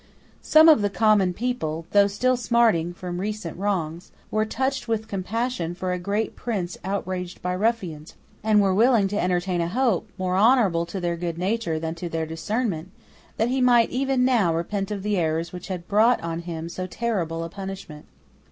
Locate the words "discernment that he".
12.25-13.61